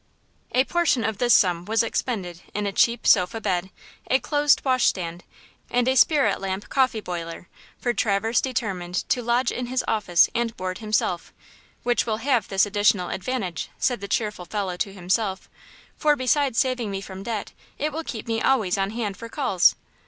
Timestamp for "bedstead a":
3.39-4.17